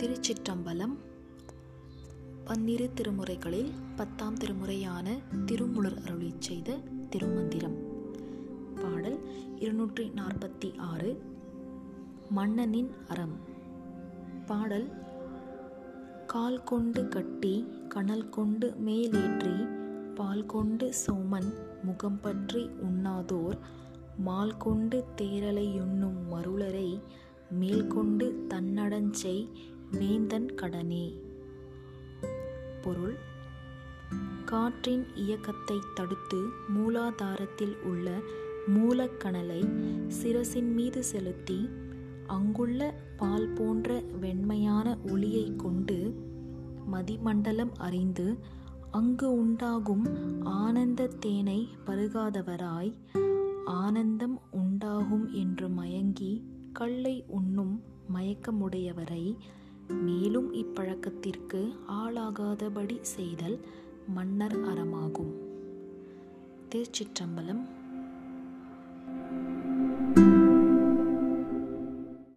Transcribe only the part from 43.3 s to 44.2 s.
போன்ற